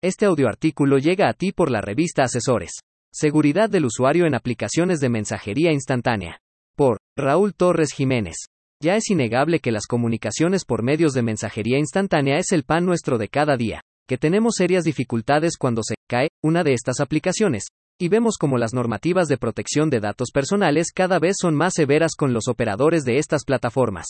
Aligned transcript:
Este 0.00 0.26
audioartículo 0.26 0.98
llega 0.98 1.28
a 1.28 1.32
ti 1.32 1.50
por 1.50 1.72
la 1.72 1.80
revista 1.80 2.22
Asesores. 2.22 2.70
Seguridad 3.12 3.68
del 3.68 3.84
usuario 3.84 4.26
en 4.26 4.36
aplicaciones 4.36 5.00
de 5.00 5.08
mensajería 5.08 5.72
instantánea. 5.72 6.38
Por 6.76 6.98
Raúl 7.16 7.52
Torres 7.52 7.92
Jiménez. 7.92 8.36
Ya 8.80 8.94
es 8.94 9.10
innegable 9.10 9.58
que 9.58 9.72
las 9.72 9.86
comunicaciones 9.88 10.64
por 10.64 10.84
medios 10.84 11.14
de 11.14 11.22
mensajería 11.22 11.78
instantánea 11.78 12.38
es 12.38 12.52
el 12.52 12.62
pan 12.62 12.86
nuestro 12.86 13.18
de 13.18 13.26
cada 13.26 13.56
día, 13.56 13.80
que 14.08 14.18
tenemos 14.18 14.54
serias 14.54 14.84
dificultades 14.84 15.56
cuando 15.58 15.82
se 15.82 15.96
cae 16.08 16.28
una 16.44 16.62
de 16.62 16.74
estas 16.74 17.00
aplicaciones, 17.00 17.64
y 17.98 18.08
vemos 18.08 18.36
como 18.38 18.56
las 18.56 18.74
normativas 18.74 19.26
de 19.26 19.36
protección 19.36 19.90
de 19.90 19.98
datos 19.98 20.28
personales 20.32 20.92
cada 20.94 21.18
vez 21.18 21.34
son 21.40 21.56
más 21.56 21.74
severas 21.74 22.12
con 22.16 22.32
los 22.32 22.46
operadores 22.46 23.02
de 23.02 23.18
estas 23.18 23.42
plataformas. 23.44 24.06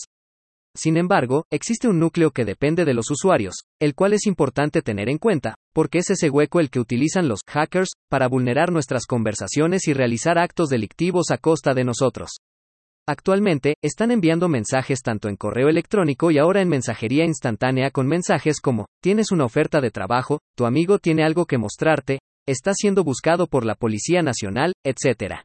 Sin 0.75 0.97
embargo, 0.97 1.45
existe 1.51 1.87
un 1.87 1.99
núcleo 1.99 2.31
que 2.31 2.45
depende 2.45 2.85
de 2.85 2.93
los 2.93 3.09
usuarios, 3.09 3.55
el 3.81 3.95
cual 3.95 4.13
es 4.13 4.27
importante 4.27 4.81
tener 4.83 5.09
en 5.09 5.17
cuenta, 5.17 5.55
porque 5.79 5.99
es 5.99 6.09
ese 6.09 6.29
hueco 6.29 6.59
el 6.59 6.69
que 6.69 6.81
utilizan 6.81 7.29
los 7.29 7.39
hackers 7.47 7.91
para 8.09 8.27
vulnerar 8.27 8.69
nuestras 8.69 9.05
conversaciones 9.05 9.87
y 9.87 9.93
realizar 9.93 10.37
actos 10.37 10.67
delictivos 10.67 11.31
a 11.31 11.37
costa 11.37 11.73
de 11.73 11.85
nosotros. 11.85 12.31
Actualmente, 13.07 13.75
están 13.81 14.11
enviando 14.11 14.49
mensajes 14.49 14.99
tanto 15.01 15.29
en 15.29 15.37
correo 15.37 15.69
electrónico 15.69 16.31
y 16.31 16.37
ahora 16.37 16.59
en 16.61 16.67
mensajería 16.67 17.23
instantánea 17.23 17.91
con 17.91 18.07
mensajes 18.07 18.59
como, 18.59 18.87
tienes 19.01 19.31
una 19.31 19.45
oferta 19.45 19.79
de 19.79 19.89
trabajo, 19.89 20.39
tu 20.57 20.65
amigo 20.65 20.99
tiene 20.99 21.23
algo 21.23 21.45
que 21.45 21.57
mostrarte, 21.57 22.19
está 22.45 22.73
siendo 22.73 23.05
buscado 23.05 23.47
por 23.47 23.65
la 23.65 23.75
Policía 23.75 24.21
Nacional, 24.21 24.73
etc. 24.83 25.43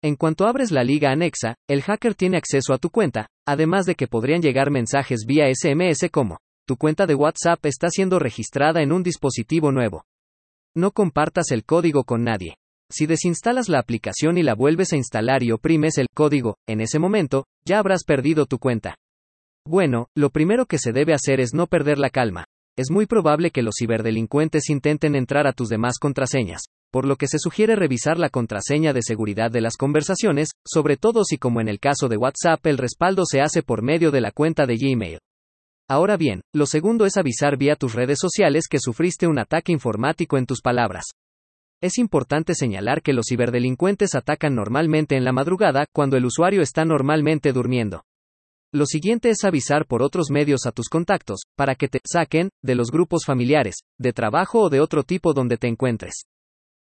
En 0.00 0.14
cuanto 0.14 0.46
abres 0.46 0.70
la 0.70 0.84
liga 0.84 1.10
anexa, 1.10 1.56
el 1.68 1.82
hacker 1.82 2.14
tiene 2.14 2.36
acceso 2.36 2.72
a 2.72 2.78
tu 2.78 2.90
cuenta, 2.90 3.26
además 3.44 3.84
de 3.84 3.96
que 3.96 4.06
podrían 4.06 4.42
llegar 4.42 4.70
mensajes 4.70 5.24
vía 5.26 5.46
SMS 5.52 6.08
como, 6.12 6.38
tu 6.66 6.76
cuenta 6.76 7.06
de 7.06 7.14
WhatsApp 7.14 7.64
está 7.64 7.88
siendo 7.90 8.18
registrada 8.18 8.82
en 8.82 8.92
un 8.92 9.04
dispositivo 9.04 9.70
nuevo. 9.70 10.04
No 10.74 10.90
compartas 10.90 11.52
el 11.52 11.64
código 11.64 12.02
con 12.02 12.24
nadie. 12.24 12.56
Si 12.90 13.06
desinstalas 13.06 13.68
la 13.68 13.78
aplicación 13.78 14.36
y 14.36 14.42
la 14.42 14.54
vuelves 14.54 14.92
a 14.92 14.96
instalar 14.96 15.42
y 15.42 15.52
oprimes 15.52 15.96
el 15.96 16.08
código, 16.12 16.56
en 16.68 16.80
ese 16.80 16.98
momento, 16.98 17.44
ya 17.64 17.78
habrás 17.78 18.04
perdido 18.04 18.46
tu 18.46 18.58
cuenta. 18.58 18.96
Bueno, 19.64 20.08
lo 20.14 20.30
primero 20.30 20.66
que 20.66 20.78
se 20.78 20.92
debe 20.92 21.14
hacer 21.14 21.40
es 21.40 21.54
no 21.54 21.66
perder 21.66 21.98
la 21.98 22.10
calma. 22.10 22.44
Es 22.76 22.90
muy 22.90 23.06
probable 23.06 23.50
que 23.50 23.62
los 23.62 23.74
ciberdelincuentes 23.78 24.68
intenten 24.68 25.16
entrar 25.16 25.46
a 25.46 25.52
tus 25.52 25.68
demás 25.68 25.98
contraseñas, 26.00 26.62
por 26.92 27.06
lo 27.06 27.16
que 27.16 27.26
se 27.26 27.38
sugiere 27.38 27.74
revisar 27.74 28.18
la 28.18 28.28
contraseña 28.28 28.92
de 28.92 29.02
seguridad 29.02 29.50
de 29.50 29.60
las 29.60 29.76
conversaciones, 29.76 30.50
sobre 30.64 30.96
todo 30.96 31.24
si 31.24 31.38
como 31.38 31.60
en 31.60 31.68
el 31.68 31.80
caso 31.80 32.08
de 32.08 32.16
WhatsApp 32.16 32.66
el 32.66 32.76
respaldo 32.76 33.24
se 33.24 33.40
hace 33.40 33.62
por 33.62 33.82
medio 33.82 34.10
de 34.10 34.20
la 34.20 34.30
cuenta 34.30 34.66
de 34.66 34.76
Gmail. 34.76 35.18
Ahora 35.88 36.16
bien, 36.16 36.40
lo 36.52 36.66
segundo 36.66 37.06
es 37.06 37.16
avisar 37.16 37.56
vía 37.56 37.76
tus 37.76 37.94
redes 37.94 38.18
sociales 38.20 38.64
que 38.68 38.80
sufriste 38.80 39.28
un 39.28 39.38
ataque 39.38 39.70
informático 39.70 40.36
en 40.36 40.44
tus 40.44 40.60
palabras. 40.60 41.04
Es 41.80 41.98
importante 41.98 42.54
señalar 42.54 43.02
que 43.02 43.12
los 43.12 43.26
ciberdelincuentes 43.28 44.16
atacan 44.16 44.56
normalmente 44.56 45.16
en 45.16 45.24
la 45.24 45.32
madrugada, 45.32 45.86
cuando 45.92 46.16
el 46.16 46.24
usuario 46.24 46.60
está 46.60 46.84
normalmente 46.84 47.52
durmiendo. 47.52 48.02
Lo 48.72 48.86
siguiente 48.86 49.30
es 49.30 49.44
avisar 49.44 49.86
por 49.86 50.02
otros 50.02 50.30
medios 50.30 50.66
a 50.66 50.72
tus 50.72 50.88
contactos, 50.88 51.42
para 51.54 51.76
que 51.76 51.86
te 51.86 52.00
saquen 52.04 52.50
de 52.62 52.74
los 52.74 52.90
grupos 52.90 53.24
familiares, 53.24 53.76
de 53.96 54.12
trabajo 54.12 54.62
o 54.62 54.70
de 54.70 54.80
otro 54.80 55.04
tipo 55.04 55.34
donde 55.34 55.56
te 55.56 55.68
encuentres. 55.68 56.24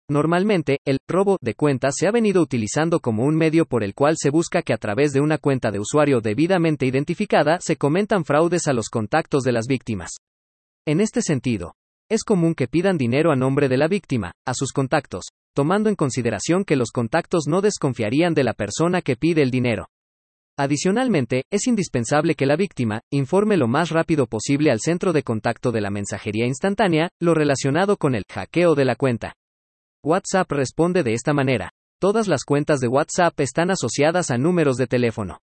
Normalmente, 0.09 0.79
el 0.85 0.97
robo 1.07 1.37
de 1.41 1.53
cuenta 1.53 1.89
se 1.91 2.07
ha 2.07 2.11
venido 2.11 2.41
utilizando 2.41 2.99
como 2.99 3.23
un 3.23 3.35
medio 3.35 3.65
por 3.65 3.83
el 3.83 3.93
cual 3.93 4.15
se 4.17 4.29
busca 4.29 4.61
que 4.61 4.73
a 4.73 4.77
través 4.77 5.13
de 5.13 5.21
una 5.21 5.37
cuenta 5.37 5.71
de 5.71 5.79
usuario 5.79 6.19
debidamente 6.19 6.85
identificada 6.85 7.59
se 7.61 7.77
comentan 7.77 8.25
fraudes 8.25 8.67
a 8.67 8.73
los 8.73 8.89
contactos 8.89 9.43
de 9.43 9.53
las 9.53 9.65
víctimas. 9.65 10.11
En 10.85 10.99
este 10.99 11.21
sentido, 11.21 11.75
es 12.09 12.23
común 12.23 12.53
que 12.53 12.67
pidan 12.67 12.97
dinero 12.97 13.31
a 13.31 13.37
nombre 13.37 13.69
de 13.69 13.77
la 13.77 13.87
víctima, 13.87 14.33
a 14.45 14.53
sus 14.53 14.73
contactos, 14.73 15.23
tomando 15.55 15.87
en 15.87 15.95
consideración 15.95 16.65
que 16.65 16.75
los 16.75 16.91
contactos 16.91 17.47
no 17.47 17.61
desconfiarían 17.61 18.33
de 18.33 18.43
la 18.43 18.53
persona 18.53 19.01
que 19.01 19.15
pide 19.15 19.41
el 19.41 19.51
dinero. 19.51 19.87
Adicionalmente, 20.57 21.43
es 21.49 21.65
indispensable 21.65 22.36
que 22.36 22.45
la 22.45 22.58
víctima 22.58 23.02
informe 23.09 23.58
lo 23.58 23.67
más 23.67 23.89
rápido 23.89 24.27
posible 24.27 24.69
al 24.69 24.81
centro 24.81 25.13
de 25.13 25.23
contacto 25.23 25.71
de 25.71 25.81
la 25.81 25.89
mensajería 25.89 26.45
instantánea, 26.45 27.09
lo 27.19 27.33
relacionado 27.33 27.97
con 27.97 28.13
el 28.13 28.23
hackeo 28.30 28.75
de 28.75 28.86
la 28.86 28.95
cuenta. 28.95 29.33
WhatsApp 30.05 30.52
responde 30.52 31.02
de 31.02 31.14
esta 31.14 31.31
manera. 31.31 31.71
Todas 31.97 32.27
las 32.27 32.43
cuentas 32.43 32.81
de 32.81 32.89
WhatsApp 32.89 33.39
están 33.39 33.71
asociadas 33.71 34.31
a 34.31 34.37
números 34.37 34.75
de 34.75 34.86
teléfono. 34.86 35.39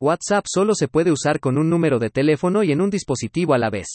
WhatsApp 0.00 0.46
solo 0.52 0.74
se 0.74 0.88
puede 0.88 1.12
usar 1.12 1.38
con 1.38 1.58
un 1.58 1.70
número 1.70 2.00
de 2.00 2.10
teléfono 2.10 2.64
y 2.64 2.72
en 2.72 2.80
un 2.80 2.90
dispositivo 2.90 3.54
a 3.54 3.58
la 3.58 3.70
vez. 3.70 3.86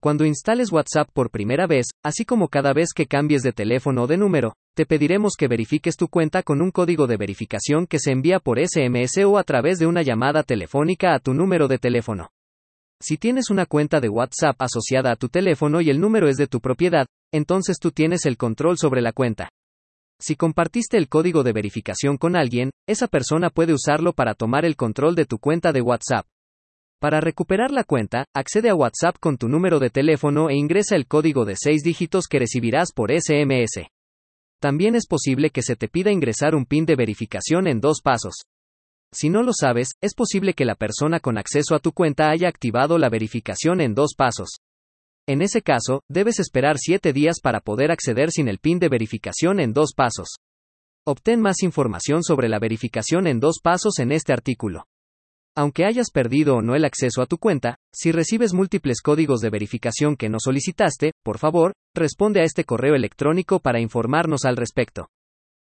Cuando 0.00 0.24
instales 0.24 0.70
WhatsApp 0.70 1.08
por 1.12 1.32
primera 1.32 1.66
vez, 1.66 1.86
así 2.04 2.24
como 2.24 2.46
cada 2.46 2.72
vez 2.72 2.92
que 2.94 3.06
cambies 3.06 3.42
de 3.42 3.50
teléfono 3.50 4.04
o 4.04 4.06
de 4.06 4.16
número, 4.16 4.54
te 4.76 4.86
pediremos 4.86 5.32
que 5.36 5.48
verifiques 5.48 5.96
tu 5.96 6.06
cuenta 6.06 6.44
con 6.44 6.62
un 6.62 6.70
código 6.70 7.08
de 7.08 7.16
verificación 7.16 7.88
que 7.88 7.98
se 7.98 8.12
envía 8.12 8.38
por 8.38 8.60
SMS 8.64 9.24
o 9.24 9.38
a 9.38 9.42
través 9.42 9.80
de 9.80 9.86
una 9.86 10.02
llamada 10.02 10.44
telefónica 10.44 11.14
a 11.14 11.18
tu 11.18 11.34
número 11.34 11.66
de 11.66 11.78
teléfono. 11.78 12.30
Si 13.00 13.18
tienes 13.18 13.50
una 13.50 13.66
cuenta 13.66 14.00
de 14.00 14.08
WhatsApp 14.08 14.56
asociada 14.58 15.12
a 15.12 15.16
tu 15.16 15.28
teléfono 15.28 15.82
y 15.82 15.90
el 15.90 16.00
número 16.00 16.28
es 16.28 16.36
de 16.36 16.46
tu 16.46 16.60
propiedad, 16.60 17.06
entonces 17.32 17.78
tú 17.78 17.90
tienes 17.90 18.24
el 18.24 18.38
control 18.38 18.78
sobre 18.78 19.02
la 19.02 19.12
cuenta. 19.12 19.50
Si 20.18 20.34
compartiste 20.34 20.96
el 20.96 21.08
código 21.08 21.42
de 21.42 21.52
verificación 21.52 22.16
con 22.16 22.36
alguien, 22.36 22.70
esa 22.88 23.06
persona 23.06 23.50
puede 23.50 23.74
usarlo 23.74 24.14
para 24.14 24.34
tomar 24.34 24.64
el 24.64 24.76
control 24.76 25.14
de 25.14 25.26
tu 25.26 25.38
cuenta 25.38 25.72
de 25.72 25.82
WhatsApp. 25.82 26.26
Para 26.98 27.20
recuperar 27.20 27.70
la 27.70 27.84
cuenta, 27.84 28.24
accede 28.34 28.70
a 28.70 28.74
WhatsApp 28.74 29.16
con 29.20 29.36
tu 29.36 29.48
número 29.48 29.78
de 29.78 29.90
teléfono 29.90 30.48
e 30.48 30.56
ingresa 30.56 30.96
el 30.96 31.06
código 31.06 31.44
de 31.44 31.54
6 31.54 31.82
dígitos 31.82 32.26
que 32.26 32.38
recibirás 32.38 32.92
por 32.94 33.10
SMS. 33.12 33.88
También 34.58 34.94
es 34.94 35.06
posible 35.06 35.50
que 35.50 35.60
se 35.60 35.76
te 35.76 35.88
pida 35.88 36.10
ingresar 36.10 36.54
un 36.54 36.64
PIN 36.64 36.86
de 36.86 36.96
verificación 36.96 37.66
en 37.66 37.80
dos 37.80 38.00
pasos. 38.02 38.46
Si 39.12 39.30
no 39.30 39.42
lo 39.42 39.52
sabes, 39.52 39.90
es 40.00 40.14
posible 40.14 40.54
que 40.54 40.64
la 40.64 40.74
persona 40.74 41.20
con 41.20 41.38
acceso 41.38 41.74
a 41.74 41.78
tu 41.78 41.92
cuenta 41.92 42.30
haya 42.30 42.48
activado 42.48 42.98
la 42.98 43.08
verificación 43.08 43.80
en 43.80 43.94
dos 43.94 44.14
pasos. 44.16 44.58
En 45.28 45.42
ese 45.42 45.62
caso, 45.62 46.02
debes 46.08 46.38
esperar 46.38 46.76
7 46.78 47.12
días 47.12 47.40
para 47.42 47.60
poder 47.60 47.90
acceder 47.90 48.30
sin 48.30 48.48
el 48.48 48.58
PIN 48.58 48.78
de 48.78 48.88
verificación 48.88 49.58
en 49.58 49.72
dos 49.72 49.92
pasos. 49.96 50.36
Obtén 51.04 51.40
más 51.40 51.62
información 51.62 52.22
sobre 52.22 52.48
la 52.48 52.58
verificación 52.58 53.26
en 53.26 53.40
dos 53.40 53.60
pasos 53.62 53.98
en 53.98 54.12
este 54.12 54.32
artículo. 54.32 54.86
Aunque 55.56 55.86
hayas 55.86 56.10
perdido 56.10 56.56
o 56.56 56.62
no 56.62 56.74
el 56.74 56.84
acceso 56.84 57.22
a 57.22 57.26
tu 57.26 57.38
cuenta, 57.38 57.78
si 57.92 58.12
recibes 58.12 58.52
múltiples 58.52 59.00
códigos 59.00 59.40
de 59.40 59.50
verificación 59.50 60.16
que 60.16 60.28
no 60.28 60.38
solicitaste, 60.38 61.12
por 61.24 61.38
favor, 61.38 61.72
responde 61.94 62.40
a 62.40 62.44
este 62.44 62.64
correo 62.64 62.94
electrónico 62.94 63.60
para 63.60 63.80
informarnos 63.80 64.44
al 64.44 64.56
respecto. 64.56 65.08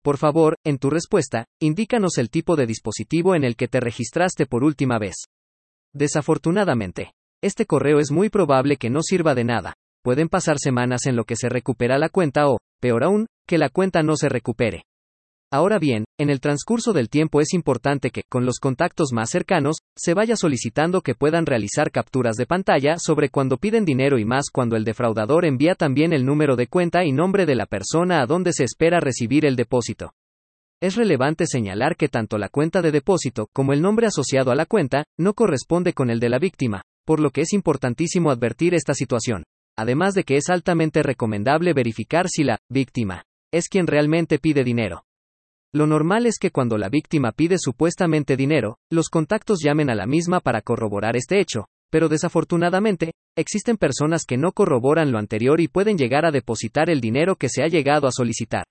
Por 0.03 0.17
favor, 0.17 0.55
en 0.63 0.77
tu 0.77 0.89
respuesta, 0.89 1.45
indícanos 1.59 2.17
el 2.17 2.29
tipo 2.29 2.55
de 2.55 2.65
dispositivo 2.65 3.35
en 3.35 3.43
el 3.43 3.55
que 3.55 3.67
te 3.67 3.79
registraste 3.79 4.45
por 4.45 4.63
última 4.63 4.97
vez. 4.97 5.15
Desafortunadamente, 5.93 7.13
este 7.41 7.65
correo 7.65 7.99
es 7.99 8.11
muy 8.11 8.29
probable 8.29 8.77
que 8.77 8.89
no 8.89 9.01
sirva 9.01 9.35
de 9.35 9.43
nada. 9.43 9.73
Pueden 10.03 10.29
pasar 10.29 10.57
semanas 10.59 11.05
en 11.05 11.15
lo 11.15 11.25
que 11.25 11.35
se 11.35 11.49
recupera 11.49 11.97
la 11.97 12.09
cuenta 12.09 12.49
o, 12.49 12.59
peor 12.79 13.03
aún, 13.03 13.27
que 13.45 13.57
la 13.57 13.69
cuenta 13.69 14.01
no 14.01 14.15
se 14.15 14.29
recupere. 14.29 14.83
Ahora 15.51 15.79
bien, 15.79 16.05
en 16.19 16.29
el 16.29 16.41
transcurso 16.41 16.93
del 16.93 17.09
tiempo 17.09 17.41
es 17.41 17.55
importante 17.55 18.11
que, 18.11 18.21
con 18.29 18.45
los 18.45 18.59
contactos 18.59 19.13
más 19.13 19.31
cercanos, 19.31 19.77
se 19.97 20.13
vaya 20.13 20.35
solicitando 20.35 21.01
que 21.01 21.15
puedan 21.15 21.47
realizar 21.47 21.89
capturas 21.89 22.35
de 22.35 22.45
pantalla 22.45 22.97
sobre 22.99 23.29
cuando 23.29 23.57
piden 23.57 23.83
dinero 23.83 24.19
y 24.19 24.25
más 24.25 24.51
cuando 24.53 24.75
el 24.75 24.83
defraudador 24.83 25.45
envía 25.45 25.73
también 25.73 26.13
el 26.13 26.23
número 26.23 26.55
de 26.55 26.67
cuenta 26.67 27.03
y 27.03 27.11
nombre 27.11 27.47
de 27.47 27.55
la 27.55 27.65
persona 27.65 28.21
a 28.21 28.27
donde 28.27 28.53
se 28.53 28.63
espera 28.63 28.99
recibir 28.99 29.43
el 29.43 29.55
depósito. 29.55 30.13
Es 30.81 30.95
relevante 30.95 31.47
señalar 31.47 31.95
que 31.95 32.09
tanto 32.09 32.37
la 32.37 32.49
cuenta 32.49 32.83
de 32.83 32.91
depósito 32.91 33.47
como 33.51 33.73
el 33.73 33.81
nombre 33.81 34.05
asociado 34.05 34.51
a 34.51 34.55
la 34.55 34.67
cuenta 34.67 35.05
no 35.17 35.33
corresponde 35.33 35.93
con 35.93 36.11
el 36.11 36.19
de 36.19 36.29
la 36.29 36.37
víctima, 36.37 36.83
por 37.05 37.19
lo 37.19 37.31
que 37.31 37.41
es 37.41 37.53
importantísimo 37.53 38.29
advertir 38.29 38.75
esta 38.75 38.93
situación, 38.93 39.45
además 39.75 40.13
de 40.13 40.25
que 40.25 40.37
es 40.37 40.47
altamente 40.51 41.01
recomendable 41.01 41.73
verificar 41.73 42.29
si 42.29 42.43
la 42.43 42.59
víctima 42.69 43.23
es 43.51 43.67
quien 43.67 43.87
realmente 43.87 44.37
pide 44.37 44.63
dinero. 44.63 45.05
Lo 45.71 45.85
normal 45.85 46.25
es 46.25 46.39
que 46.39 46.49
cuando 46.49 46.79
la 46.79 46.89
víctima 46.89 47.31
pide 47.31 47.57
supuestamente 47.59 48.35
dinero, 48.35 48.77
los 48.89 49.09
contactos 49.09 49.59
llamen 49.63 49.91
a 49.91 49.95
la 49.95 50.07
misma 50.07 50.39
para 50.39 50.63
corroborar 50.63 51.15
este 51.15 51.39
hecho, 51.39 51.65
pero 51.91 52.09
desafortunadamente, 52.09 53.11
existen 53.37 53.77
personas 53.77 54.23
que 54.27 54.37
no 54.37 54.51
corroboran 54.51 55.11
lo 55.11 55.19
anterior 55.19 55.61
y 55.61 55.67
pueden 55.67 55.95
llegar 55.95 56.25
a 56.25 56.31
depositar 56.31 56.89
el 56.89 57.01
dinero 57.01 57.35
que 57.35 57.49
se 57.49 57.61
ha 57.61 57.67
llegado 57.67 58.07
a 58.07 58.11
solicitar. 58.11 58.63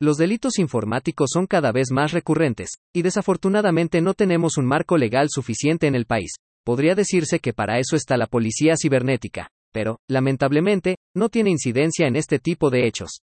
Los 0.00 0.16
delitos 0.16 0.58
informáticos 0.58 1.30
son 1.32 1.46
cada 1.46 1.70
vez 1.70 1.92
más 1.92 2.10
recurrentes, 2.10 2.70
y 2.92 3.02
desafortunadamente 3.02 4.00
no 4.00 4.14
tenemos 4.14 4.56
un 4.58 4.66
marco 4.66 4.98
legal 4.98 5.28
suficiente 5.30 5.86
en 5.86 5.94
el 5.94 6.04
país. 6.04 6.32
Podría 6.64 6.96
decirse 6.96 7.38
que 7.38 7.52
para 7.52 7.78
eso 7.78 7.94
está 7.94 8.16
la 8.16 8.26
policía 8.26 8.74
cibernética, 8.76 9.50
pero, 9.72 9.98
lamentablemente, 10.08 10.96
no 11.14 11.28
tiene 11.28 11.50
incidencia 11.50 12.08
en 12.08 12.16
este 12.16 12.40
tipo 12.40 12.70
de 12.70 12.88
hechos. 12.88 13.20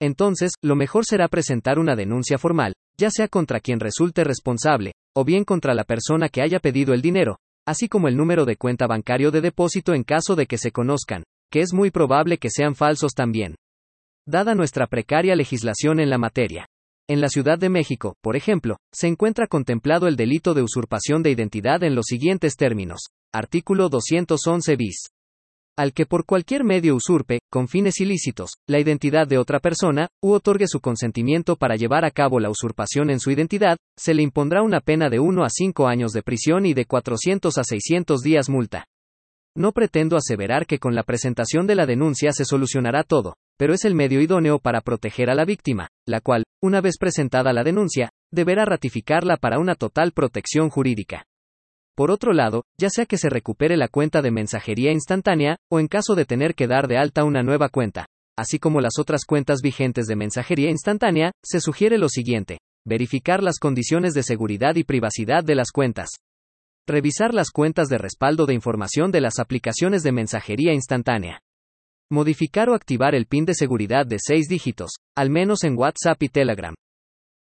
Entonces, 0.00 0.52
lo 0.62 0.76
mejor 0.76 1.04
será 1.06 1.28
presentar 1.28 1.78
una 1.78 1.96
denuncia 1.96 2.38
formal, 2.38 2.74
ya 2.98 3.10
sea 3.10 3.28
contra 3.28 3.60
quien 3.60 3.80
resulte 3.80 4.24
responsable, 4.24 4.92
o 5.14 5.24
bien 5.24 5.44
contra 5.44 5.74
la 5.74 5.84
persona 5.84 6.28
que 6.28 6.42
haya 6.42 6.60
pedido 6.60 6.92
el 6.92 7.02
dinero, 7.02 7.38
así 7.66 7.88
como 7.88 8.08
el 8.08 8.16
número 8.16 8.44
de 8.44 8.56
cuenta 8.56 8.86
bancario 8.86 9.30
de 9.30 9.40
depósito 9.40 9.94
en 9.94 10.04
caso 10.04 10.36
de 10.36 10.46
que 10.46 10.58
se 10.58 10.70
conozcan, 10.70 11.24
que 11.50 11.60
es 11.60 11.72
muy 11.72 11.90
probable 11.90 12.38
que 12.38 12.50
sean 12.50 12.74
falsos 12.74 13.12
también. 13.12 13.54
Dada 14.26 14.54
nuestra 14.54 14.86
precaria 14.86 15.36
legislación 15.36 16.00
en 16.00 16.10
la 16.10 16.18
materia. 16.18 16.66
En 17.08 17.20
la 17.20 17.28
Ciudad 17.28 17.58
de 17.58 17.68
México, 17.68 18.16
por 18.20 18.34
ejemplo, 18.34 18.78
se 18.92 19.06
encuentra 19.06 19.46
contemplado 19.46 20.08
el 20.08 20.16
delito 20.16 20.54
de 20.54 20.62
usurpación 20.62 21.22
de 21.22 21.30
identidad 21.30 21.84
en 21.84 21.94
los 21.94 22.06
siguientes 22.06 22.56
términos. 22.56 23.00
Artículo 23.32 23.88
211 23.88 24.76
bis. 24.76 25.15
Al 25.78 25.92
que 25.92 26.06
por 26.06 26.24
cualquier 26.24 26.64
medio 26.64 26.94
usurpe, 26.94 27.40
con 27.52 27.68
fines 27.68 28.00
ilícitos, 28.00 28.52
la 28.66 28.80
identidad 28.80 29.26
de 29.28 29.36
otra 29.36 29.60
persona, 29.60 30.08
u 30.22 30.32
otorgue 30.32 30.66
su 30.66 30.80
consentimiento 30.80 31.56
para 31.56 31.76
llevar 31.76 32.06
a 32.06 32.10
cabo 32.10 32.40
la 32.40 32.48
usurpación 32.48 33.10
en 33.10 33.20
su 33.20 33.30
identidad, 33.30 33.76
se 33.94 34.14
le 34.14 34.22
impondrá 34.22 34.62
una 34.62 34.80
pena 34.80 35.10
de 35.10 35.20
1 35.20 35.44
a 35.44 35.48
5 35.50 35.86
años 35.86 36.12
de 36.12 36.22
prisión 36.22 36.64
y 36.64 36.72
de 36.72 36.86
400 36.86 37.58
a 37.58 37.62
600 37.62 38.22
días 38.22 38.48
multa. 38.48 38.86
No 39.54 39.72
pretendo 39.72 40.16
aseverar 40.16 40.64
que 40.66 40.78
con 40.78 40.94
la 40.94 41.02
presentación 41.02 41.66
de 41.66 41.74
la 41.74 41.84
denuncia 41.84 42.32
se 42.32 42.46
solucionará 42.46 43.02
todo, 43.02 43.34
pero 43.58 43.74
es 43.74 43.84
el 43.84 43.94
medio 43.94 44.22
idóneo 44.22 44.58
para 44.58 44.80
proteger 44.80 45.28
a 45.28 45.34
la 45.34 45.44
víctima, 45.44 45.88
la 46.06 46.22
cual, 46.22 46.44
una 46.62 46.80
vez 46.80 46.96
presentada 46.98 47.52
la 47.52 47.64
denuncia, 47.64 48.08
deberá 48.32 48.64
ratificarla 48.64 49.36
para 49.36 49.58
una 49.58 49.74
total 49.74 50.12
protección 50.12 50.70
jurídica. 50.70 51.26
Por 51.96 52.10
otro 52.10 52.34
lado, 52.34 52.64
ya 52.78 52.90
sea 52.90 53.06
que 53.06 53.16
se 53.16 53.30
recupere 53.30 53.78
la 53.78 53.88
cuenta 53.88 54.20
de 54.20 54.30
mensajería 54.30 54.92
instantánea, 54.92 55.56
o 55.70 55.80
en 55.80 55.88
caso 55.88 56.14
de 56.14 56.26
tener 56.26 56.54
que 56.54 56.66
dar 56.66 56.88
de 56.88 56.98
alta 56.98 57.24
una 57.24 57.42
nueva 57.42 57.70
cuenta, 57.70 58.04
así 58.36 58.58
como 58.58 58.82
las 58.82 58.98
otras 58.98 59.24
cuentas 59.24 59.60
vigentes 59.62 60.06
de 60.06 60.14
mensajería 60.14 60.68
instantánea, 60.68 61.32
se 61.42 61.58
sugiere 61.58 61.96
lo 61.96 62.10
siguiente. 62.10 62.58
Verificar 62.86 63.42
las 63.42 63.58
condiciones 63.58 64.12
de 64.12 64.22
seguridad 64.22 64.76
y 64.76 64.84
privacidad 64.84 65.42
de 65.42 65.54
las 65.54 65.70
cuentas. 65.72 66.10
Revisar 66.86 67.32
las 67.32 67.50
cuentas 67.50 67.88
de 67.88 67.98
respaldo 67.98 68.44
de 68.44 68.54
información 68.54 69.10
de 69.10 69.22
las 69.22 69.38
aplicaciones 69.38 70.02
de 70.02 70.12
mensajería 70.12 70.74
instantánea. 70.74 71.40
Modificar 72.10 72.68
o 72.68 72.74
activar 72.74 73.14
el 73.14 73.26
PIN 73.26 73.46
de 73.46 73.54
seguridad 73.54 74.06
de 74.06 74.18
6 74.20 74.48
dígitos, 74.48 74.90
al 75.16 75.30
menos 75.30 75.64
en 75.64 75.76
WhatsApp 75.76 76.22
y 76.22 76.28
Telegram. 76.28 76.74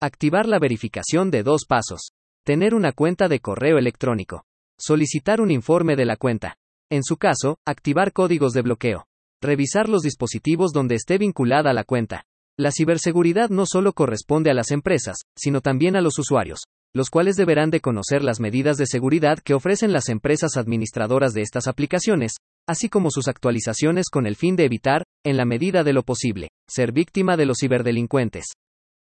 Activar 0.01 0.45
la 0.45 0.59
verificación 0.59 1.31
de 1.31 1.42
dos 1.42 1.65
pasos. 1.68 2.12
Tener 2.43 2.73
una 2.73 2.91
cuenta 2.91 3.27
de 3.27 3.39
correo 3.39 3.77
electrónico. 3.77 4.45
Solicitar 4.79 5.41
un 5.41 5.51
informe 5.51 5.95
de 5.95 6.05
la 6.05 6.15
cuenta. 6.15 6.57
En 6.89 7.03
su 7.03 7.17
caso, 7.17 7.59
activar 7.67 8.13
códigos 8.13 8.53
de 8.53 8.63
bloqueo. 8.63 9.05
Revisar 9.43 9.88
los 9.88 10.01
dispositivos 10.01 10.71
donde 10.71 10.95
esté 10.95 11.19
vinculada 11.19 11.71
la 11.71 11.83
cuenta. 11.83 12.25
La 12.57 12.71
ciberseguridad 12.71 13.49
no 13.49 13.67
solo 13.67 13.93
corresponde 13.93 14.49
a 14.49 14.55
las 14.55 14.71
empresas, 14.71 15.17
sino 15.38 15.61
también 15.61 15.95
a 15.95 16.01
los 16.01 16.17
usuarios 16.17 16.61
los 16.93 17.09
cuales 17.09 17.38
deberán 17.38 17.69
de 17.69 17.79
conocer 17.79 18.21
las 18.21 18.39
medidas 18.39 18.77
de 18.77 18.85
seguridad 18.85 19.39
que 19.39 19.53
ofrecen 19.53 19.94
las 19.94 20.09
empresas 20.09 20.57
administradoras 20.57 21.33
de 21.33 21.41
estas 21.41 21.67
aplicaciones, 21.67 22.33
así 22.67 22.89
como 22.89 23.11
sus 23.11 23.27
actualizaciones 23.27 24.09
con 24.09 24.27
el 24.27 24.35
fin 24.35 24.55
de 24.55 24.65
evitar, 24.65 25.03
en 25.23 25.37
la 25.37 25.45
medida 25.45 25.83
de 25.83 25.94
lo 25.94 26.03
posible, 26.03 26.49
ser 26.67 26.91
víctima 26.91 27.37
de 27.37 27.45
los 27.45 27.57
ciberdelincuentes. 27.61 28.45